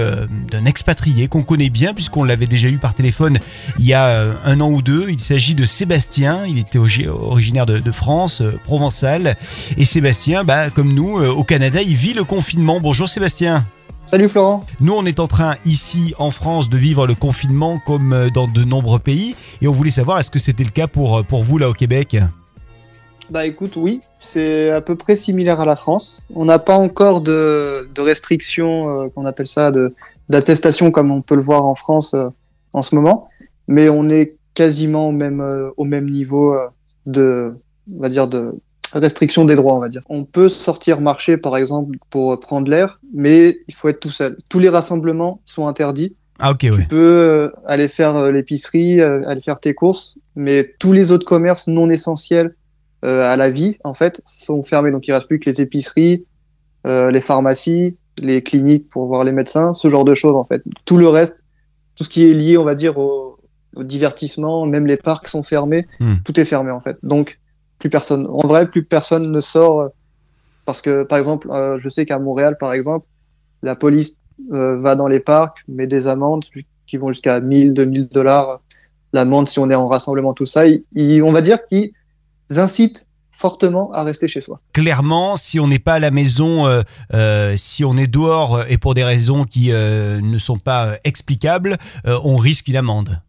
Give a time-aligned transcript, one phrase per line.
[0.51, 3.39] d'un expatrié qu'on connaît bien puisqu'on l'avait déjà eu par téléphone
[3.79, 5.11] il y a un an ou deux.
[5.11, 6.47] Il s'agit de Sébastien.
[6.47, 9.37] Il était originaire de, France, euh, provençal.
[9.77, 12.81] Et Sébastien, bah, comme nous, euh, au Canada, il vit le confinement.
[12.81, 13.65] Bonjour Sébastien.
[14.07, 14.65] Salut Florent.
[14.81, 18.49] Nous, on est en train ici en France de vivre le confinement comme euh, dans
[18.49, 19.37] de nombreux pays.
[19.61, 22.17] Et on voulait savoir, est-ce que c'était le cas pour, pour vous là au Québec?
[23.31, 26.23] Bah écoute, oui, c'est à peu près similaire à la France.
[26.35, 29.73] On n'a pas encore de, de restrictions, qu'on appelle ça,
[30.29, 32.15] d'attestation comme on peut le voir en France
[32.73, 33.29] en ce moment.
[33.69, 36.69] Mais on est quasiment au même, euh, au même niveau euh,
[37.07, 37.55] de,
[37.93, 38.55] on va dire, de
[38.93, 40.03] restriction des droits, on va dire.
[40.09, 44.37] On peut sortir marcher, par exemple, pour prendre l'air, mais il faut être tout seul.
[44.51, 46.15] Tous les rassemblements sont interdits.
[46.39, 51.13] Ah, ok, tu peux euh, aller faire l'épicerie, aller faire tes courses, mais tous les
[51.13, 52.55] autres commerces non essentiels
[53.05, 54.93] à la vie, en fait, sont fermés.
[54.93, 56.25] Donc, il reste plus que les épiceries,
[56.85, 60.63] les pharmacies, les cliniques pour voir les médecins, ce genre de choses, en fait.
[60.85, 61.45] Tout le reste,
[61.97, 63.32] tout ce qui est lié, on va dire, au,
[63.75, 66.17] au divertissement, même les parcs sont fermés, hmm.
[66.25, 66.99] tout est fermé en fait.
[67.03, 67.39] Donc
[67.79, 69.89] plus personne, en vrai, plus personne ne sort euh,
[70.65, 73.07] parce que par exemple, euh, je sais qu'à Montréal par exemple,
[73.63, 74.19] la police
[74.53, 76.45] euh, va dans les parcs, met des amendes
[76.87, 78.61] qui vont jusqu'à 1000, 2000 dollars
[79.13, 80.63] l'amende si on est en rassemblement, tout ça.
[80.95, 81.93] on va dire qu'ils
[82.51, 84.61] incitent fortement à rester chez soi.
[84.73, 86.67] Clairement, si on n'est pas à la maison,
[87.57, 92.69] si on est dehors et pour des raisons qui ne sont pas explicables, on risque
[92.69, 93.21] une amende.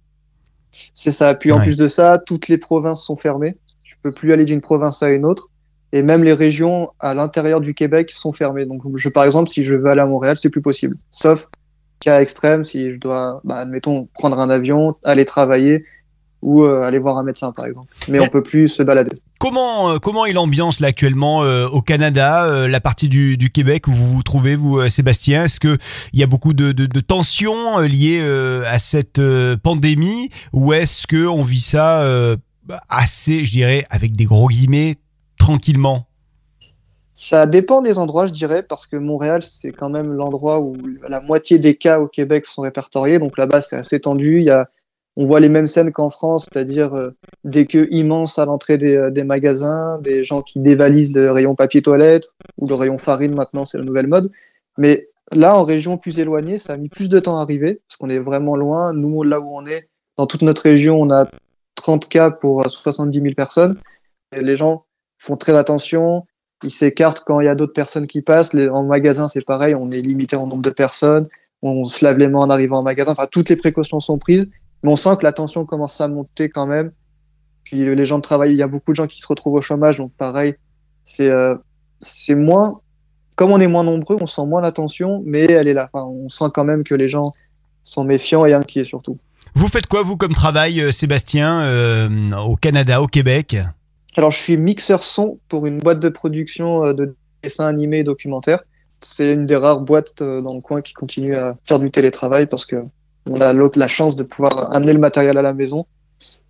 [0.94, 1.34] C'est ça.
[1.36, 3.58] Puis en plus de ça, toutes les provinces sont fermées.
[3.84, 5.50] Tu peux plus aller d'une province à une autre.
[5.92, 8.66] Et même les régions à l'intérieur du Québec sont fermées.
[8.66, 10.96] Donc, je, par exemple, si je veux aller à Montréal, c'est plus possible.
[11.12, 11.48] Sauf
[12.00, 15.86] cas extrême, si je dois, bah, admettons, prendre un avion, aller travailler
[16.44, 17.88] ou euh, aller voir un médecin, par exemple.
[18.10, 19.22] Mais, on peut plus se balader.
[19.40, 23.88] Comment, euh, comment est l'ambiance là actuellement euh, au Canada, la partie du, du, Québec
[23.88, 25.46] où vous vous trouvez, vous, Sébastien?
[25.46, 25.80] Est-ce qu'il
[26.14, 28.22] y a beaucoup de, de, de tensions liées
[28.68, 29.22] à cette
[29.64, 30.30] pandémie?
[30.52, 32.06] Ou est-ce qu'on vit ça
[32.90, 34.96] assez, je dirais, avec des gros guillemets,
[35.40, 36.08] tranquillement?
[37.14, 40.76] Ça dépend des endroits, je dirais, parce que Montréal, c'est quand même l'endroit où
[41.08, 43.20] la moitié des cas au Québec sont répertoriés.
[43.20, 44.40] Donc là-bas, c'est assez tendu.
[44.40, 44.68] Il y a
[45.16, 47.12] on voit les mêmes scènes qu'en France, c'est-à-dire euh,
[47.44, 51.56] des queues immenses à l'entrée des, euh, des, magasins, des gens qui dévalisent le rayon
[51.56, 54.32] papier toilette ou le rayon farine maintenant, c'est la nouvelle mode.
[54.78, 57.98] Mais là, en région plus éloignée, ça a mis plus de temps à arriver parce
[57.98, 58.94] qu'on est vraiment loin.
[58.94, 59.88] Nous, là où on est,
[60.18, 61.28] dans toute notre région, on a
[61.76, 63.80] 30 cas pour 70 000 personnes.
[64.36, 64.86] Les gens
[65.20, 66.26] font très attention.
[66.64, 68.56] Ils s'écartent quand il y a d'autres personnes qui passent.
[68.56, 69.76] En magasin, c'est pareil.
[69.76, 71.28] On est limité en nombre de personnes.
[71.62, 73.12] On se lave les mains en arrivant en magasin.
[73.12, 74.50] Enfin, toutes les précautions sont prises.
[74.84, 76.92] Mais on sent que la tension commence à monter quand même.
[77.64, 79.62] Puis les gens de travail, il y a beaucoup de gens qui se retrouvent au
[79.62, 80.56] chômage, donc pareil,
[81.06, 81.56] c'est euh,
[82.00, 82.82] c'est moins.
[83.36, 85.90] Comme on est moins nombreux, on sent moins la tension, mais elle est là.
[85.92, 87.32] Enfin, on sent quand même que les gens
[87.82, 89.18] sont méfiants et inquiets surtout.
[89.56, 92.10] Vous faites quoi, vous, comme travail, euh, Sébastien, euh,
[92.46, 93.58] au Canada, au Québec?
[94.16, 98.64] Alors, je suis mixeur son pour une boîte de production de dessins animés et documentaires.
[99.02, 102.66] C'est une des rares boîtes dans le coin qui continue à faire du télétravail parce
[102.66, 102.84] que
[103.26, 105.86] on a la chance de pouvoir amener le matériel à la maison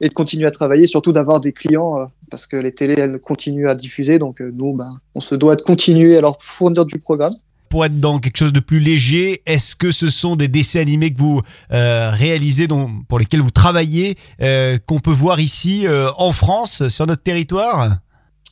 [0.02, 3.20] et de continuer à travailler, surtout d'avoir des clients euh, parce que les télés elles
[3.20, 6.86] continuent à diffuser, donc euh, nous ben, on se doit de continuer à leur fournir
[6.86, 7.34] du programme.
[7.70, 11.12] Pour être dans quelque chose de plus léger, est-ce que ce sont des dessins animés
[11.12, 11.42] que vous
[11.72, 14.16] euh, réalisez, dont, pour lesquels vous travaillez,
[14.86, 17.98] qu'on peut voir ici en France, sur notre territoire?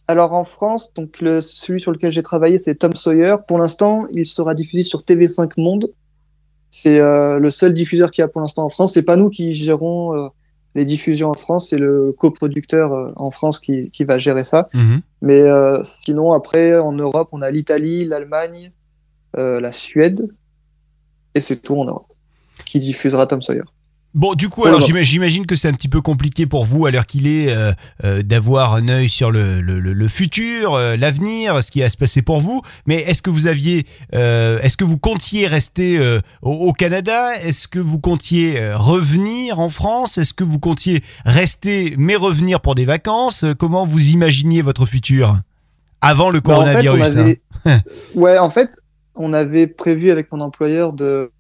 [0.08, 3.36] Alors en France, donc le, celui sur lequel j'ai travaillé, c'est Tom Sawyer.
[3.48, 5.92] Pour l'instant, il sera diffusé sur TV5 Monde
[6.72, 8.94] c'est euh, le seul diffuseur qu'il y a pour l'instant en France.
[8.94, 10.30] C'est pas nous qui gérons euh,
[10.74, 14.70] les diffusions en France, c'est le coproducteur euh, en France qui, qui, va gérer ça.
[14.74, 15.02] Mhm.
[15.22, 15.44] Mais
[15.84, 18.72] sinon, après, en Europe, on a l'Italie, l'Allemagne,
[19.36, 20.30] la Suède,
[21.36, 22.08] et c'est tout en Europe
[22.66, 23.64] qui diffusera Tom Sawyer.
[24.14, 27.08] Bon, du coup, alors j'imagine que c'est un petit peu compliqué pour vous, à l'heure
[27.08, 27.72] qu'il est, euh,
[28.04, 31.90] euh, d'avoir un œil sur le, le, le- le futur, euh, l'avenir, ce qui va
[31.90, 32.62] se passer pour vous.
[32.86, 35.98] Mais est-ce que vous aviez, est-ce que vous comptiez rester
[36.42, 37.38] au, au Canada?
[37.44, 40.18] Est-ce que vous comptiez revenir en France?
[40.18, 43.46] Est-ce que vous comptiez rester mais revenir pour des vacances?
[43.60, 45.38] Comment vous imaginiez votre futur
[46.02, 47.18] avant le Bah, en fait, on coronavirus
[47.66, 47.80] hein?
[48.16, 48.72] ouais, en fait,
[49.16, 51.32] on avait prévu avec mon employeur de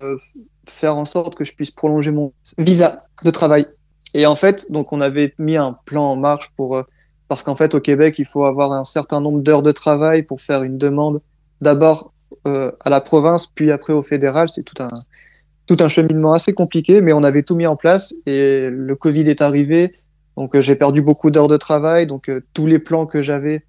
[0.67, 3.65] faire en sorte que je puisse prolonger mon visa de travail.
[4.13, 6.83] Et en fait, donc on avait mis un plan en marche pour euh,
[7.27, 10.41] parce qu'en fait au Québec, il faut avoir un certain nombre d'heures de travail pour
[10.41, 11.21] faire une demande
[11.61, 12.11] d'abord
[12.45, 14.49] euh, à la province, puis après au fédéral.
[14.49, 14.91] C'est tout un
[15.67, 19.29] tout un cheminement assez compliqué, mais on avait tout mis en place et le Covid
[19.29, 19.93] est arrivé.
[20.35, 22.07] Donc euh, j'ai perdu beaucoup d'heures de travail.
[22.07, 23.63] Donc tous les plans que j'avais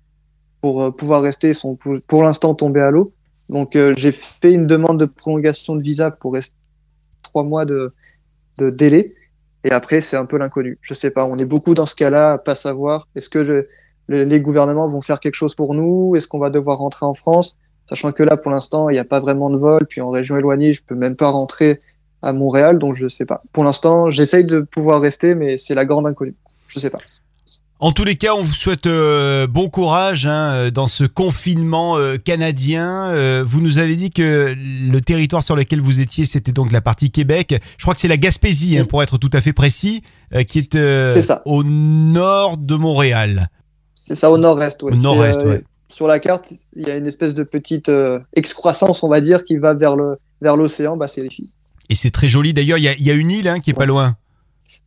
[0.61, 3.12] pour pouvoir rester sont pour, l'instant tombés à l'eau.
[3.49, 6.55] Donc j'ai fait une demande de prolongation de visa pour rester
[7.32, 7.93] trois mois de,
[8.58, 9.14] délai.
[9.64, 10.79] Et après, c'est un peu l'inconnu.
[10.82, 11.25] Je sais pas.
[11.25, 13.08] On est beaucoup dans ce cas-là, à pas savoir.
[13.17, 13.69] Est-ce que le-
[14.08, 16.14] le- les gouvernements vont faire quelque chose pour nous?
[16.17, 17.56] Est-ce qu'on va devoir rentrer en France?
[17.88, 19.87] Sachant que là, pour l'instant, il n'y a pas vraiment de vol.
[19.87, 21.81] Puis en région éloignée, je peux même pas rentrer
[22.23, 22.79] à Montréal.
[22.79, 23.43] Donc je sais pas.
[23.52, 26.37] Pour l'instant, j'essaye de pouvoir rester, mais c'est la grande inconnue.
[26.69, 27.00] Je sais pas.
[27.82, 31.99] En tous les cas, on vous souhaite euh, bon courage hein, euh, dans ce confinement
[31.99, 33.11] euh, canadien.
[33.11, 36.81] Euh, vous nous avez dit que le territoire sur lequel vous étiez, c'était donc la
[36.81, 37.61] partie Québec.
[37.79, 40.05] Je crois que c'est la Gaspésie, hein, pour être tout à fait précis,
[40.46, 40.76] qui est,
[41.44, 43.50] au nord de Montréal.
[43.96, 44.81] C'est ça au nord-est.
[44.84, 44.93] Ouais.
[44.93, 45.64] Au nord-est, C'est, ouais.
[45.88, 47.90] Sur la carte, il y a une espèce de petite
[48.34, 50.96] excroissance, on va dire, qui va vers le vers l'océan.
[50.96, 51.50] Bah, c'est ici.
[51.90, 52.55] Et c'est très joli.
[52.55, 54.14] D'ailleurs, il y a, il y a une île hein, qui est pas Ouais.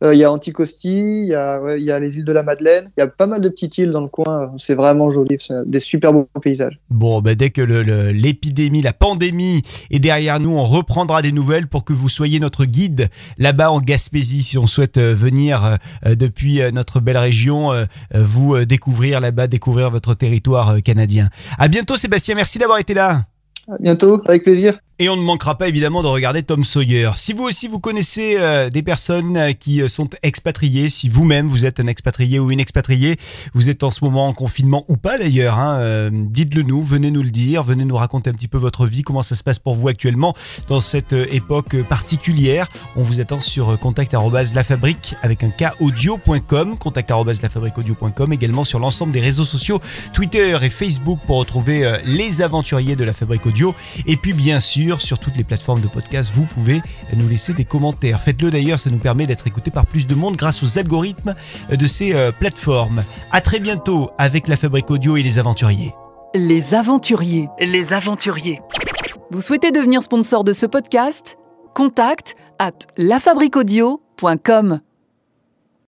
[0.02, 2.90] Euh, Il y a Anticosti, il y ouais, y a les îles de la Madeleine,
[2.96, 4.52] il y a pas mal de petites îles dans le coin.
[4.58, 6.78] C'est vraiment joli, c'est des super beaux paysages.
[6.90, 11.84] Bon, ben, dès que l'épidémie, la pandémie est derrière nous, on reprendra des nouvelles pour
[11.84, 13.08] que vous soyez notre guide
[13.38, 14.42] là-bas en Gaspésie.
[14.42, 17.70] Si on souhaite euh, venir euh, depuis notre belle région,
[18.14, 21.28] vous découvrir là-bas, découvrir votre territoire canadien.
[21.58, 22.34] À bientôt, Sébastien.
[22.34, 23.22] Merci d'avoir été là.
[23.68, 24.78] À bientôt, avec plaisir.
[24.98, 27.10] Et on ne manquera pas évidemment de regarder Tom Sawyer.
[27.16, 31.48] Si vous aussi vous connaissez euh, des personnes euh, qui euh, sont expatriées, si vous-même
[31.48, 33.18] vous êtes un expatrié ou une expatriée,
[33.52, 37.22] vous êtes en ce moment en confinement ou pas d'ailleurs, hein, dites-le nous, venez nous
[37.22, 39.74] le dire, venez nous raconter un petit peu votre vie, comment ça se passe pour
[39.74, 40.34] vous actuellement
[40.66, 42.70] dans cette époque particulière.
[42.96, 48.32] On vous attend sur euh, contact arobase lafabrique avec un K audio.com, contact arobase lafabriqueaudio.com,
[48.32, 49.78] également sur l'ensemble des réseaux sociaux
[50.14, 53.74] Twitter et Facebook pour retrouver les aventuriers de la Fabrique Audio.
[54.06, 56.80] Et puis bien sûr, sur toutes les plateformes de podcast, vous pouvez
[57.14, 58.20] nous laisser des commentaires.
[58.20, 61.34] Faites-le d'ailleurs, ça nous permet d'être écoutés par plus de monde grâce aux algorithmes
[61.70, 63.04] de ces euh, plateformes.
[63.32, 65.92] À très bientôt avec la Fabrique Audio et les aventuriers.
[66.34, 67.48] Les aventuriers.
[67.58, 68.60] Les aventuriers.
[69.30, 71.36] Vous souhaitez devenir sponsor de ce podcast?
[71.74, 74.80] Contact à lafabriquaudio.com.